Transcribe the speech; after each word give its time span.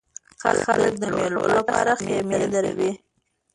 خلک 0.65 0.93
د 1.03 1.05
مېلو 1.15 1.43
له 1.53 1.61
پاره 1.69 1.93
خیمې 2.03 2.41
دروي. 2.53 2.91